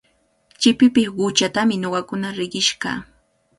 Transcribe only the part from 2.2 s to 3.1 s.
riqish kaa.